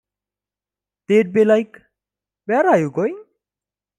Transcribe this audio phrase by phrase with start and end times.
[1.07, 1.79] They'd be like,
[2.45, 3.23] 'Where are you going?